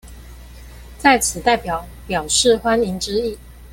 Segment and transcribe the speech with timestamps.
[0.97, 3.37] 在此代表表示歡迎之意